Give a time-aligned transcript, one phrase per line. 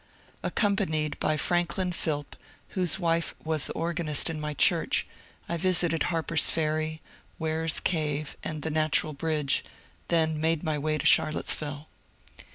[0.41, 2.35] Accompanied by Franklin Philp,
[2.69, 5.05] whose wife was the organist in my church,
[5.47, 7.01] I visited Harper's Ferry,
[7.37, 9.63] "Weir's Cave, and the Natural Bridge,
[10.07, 11.85] then made my way to Char lottesyiUe.